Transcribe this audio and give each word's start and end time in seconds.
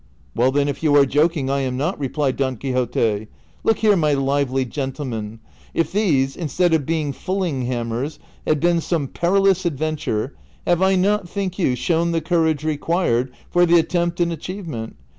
"Well, 0.33 0.51
then, 0.51 0.67
if 0.67 0.81
you 0.81 0.95
are 0.95 1.05
joking 1.05 1.51
I 1.51 1.59
am 1.59 1.77
not," 1.77 1.99
replied 1.99 2.35
Don 2.35 2.57
Quixote." 2.57 3.27
Look 3.63 3.77
here, 3.77 3.95
my 3.95 4.13
lively 4.15 4.65
gentleman, 4.65 5.39
if 5.75 5.91
these, 5.91 6.35
instead 6.35 6.73
of 6.73 6.87
being 6.87 7.13
fulling 7.13 7.67
hammers, 7.67 8.17
had 8.47 8.59
been 8.59 8.81
some 8.81 9.07
perilous 9.07 9.63
adventure, 9.63 10.33
have 10.65 10.81
I 10.81 10.95
not, 10.95 11.29
think 11.29 11.53
yoii, 11.57 11.77
shown 11.77 12.13
the 12.13 12.19
courage 12.21 12.63
required 12.63 13.31
for 13.51 13.63
the 13.67 13.77
at 13.77 13.89
tempt 13.89 14.19
and 14.19 14.31
achievement 14.33 14.95